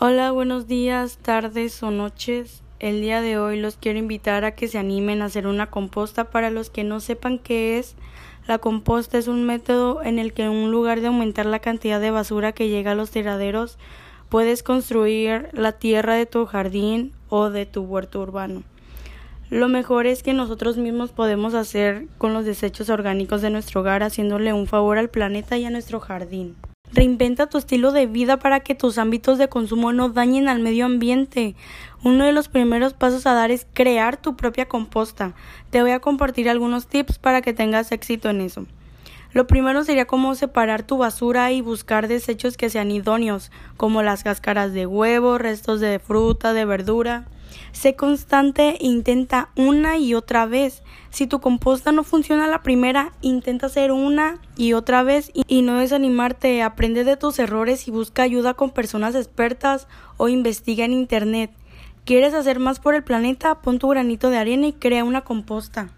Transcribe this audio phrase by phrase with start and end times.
[0.00, 2.62] Hola, buenos días, tardes o noches.
[2.78, 6.30] El día de hoy los quiero invitar a que se animen a hacer una composta.
[6.30, 7.96] Para los que no sepan qué es,
[8.46, 12.12] la composta es un método en el que en lugar de aumentar la cantidad de
[12.12, 13.76] basura que llega a los tiraderos,
[14.28, 18.62] puedes construir la tierra de tu jardín o de tu huerto urbano.
[19.50, 24.04] Lo mejor es que nosotros mismos podemos hacer con los desechos orgánicos de nuestro hogar
[24.04, 26.54] haciéndole un favor al planeta y a nuestro jardín.
[26.92, 30.86] Reinventa tu estilo de vida para que tus ámbitos de consumo no dañen al medio
[30.86, 31.54] ambiente.
[32.02, 35.34] Uno de los primeros pasos a dar es crear tu propia composta.
[35.70, 38.66] Te voy a compartir algunos tips para que tengas éxito en eso.
[39.32, 44.24] Lo primero sería cómo separar tu basura y buscar desechos que sean idóneos, como las
[44.24, 47.26] cáscaras de huevo, restos de fruta, de verdura.
[47.72, 50.82] Sé constante e intenta una y otra vez.
[51.10, 55.78] Si tu composta no funciona la primera, intenta hacer una y otra vez y no
[55.78, 56.62] desanimarte.
[56.62, 61.50] Aprende de tus errores y busca ayuda con personas expertas o investiga en internet.
[62.04, 63.60] ¿Quieres hacer más por el planeta?
[63.60, 65.90] Pon tu granito de arena y crea una composta.